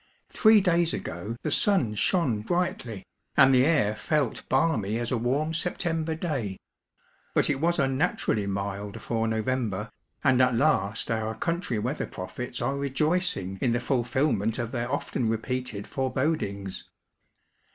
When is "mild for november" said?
8.47-9.91